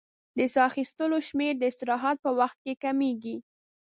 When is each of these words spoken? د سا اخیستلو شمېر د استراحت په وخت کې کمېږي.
د 0.37 0.39
سا 0.53 0.61
اخیستلو 0.69 1.17
شمېر 1.27 1.53
د 1.57 1.63
استراحت 1.71 2.17
په 2.25 2.31
وخت 2.39 2.57
کې 2.65 2.73
کمېږي. 2.83 3.37